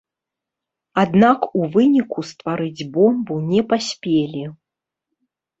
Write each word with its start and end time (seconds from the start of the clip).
Аднак 1.03 1.43
у 1.59 1.67
выніку 1.75 2.19
стварыць 2.31 2.87
бомбу 2.97 3.39
не 3.51 3.61
паспелі. 3.75 4.43